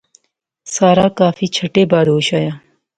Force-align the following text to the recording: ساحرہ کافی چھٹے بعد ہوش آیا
ساحرہ 0.73 1.07
کافی 1.19 1.45
چھٹے 1.55 1.81
بعد 1.91 2.05
ہوش 2.13 2.27
آیا 2.37 2.53